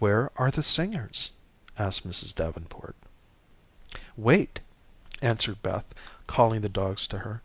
[0.00, 1.30] "Where are the singers?"
[1.78, 2.34] asked Mrs.
[2.34, 2.94] Davenport.
[4.14, 4.60] "Wait,"
[5.22, 5.86] answered Beth,
[6.26, 7.40] calling the dogs to her.